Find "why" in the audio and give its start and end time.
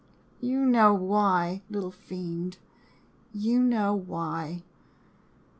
0.95-1.61, 3.93-4.63